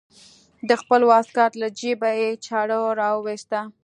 [0.69, 3.59] د خپل واسکټ له جيبه يې چاړه راوايسته.